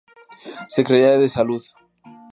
[0.75, 1.63] Secretaría de Salud.